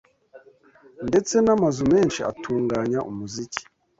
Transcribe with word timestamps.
ndetse 1.09 1.35
n’amazu 1.45 1.83
menshi 1.93 2.19
atunganya 2.31 2.99
umuziki 3.09 3.63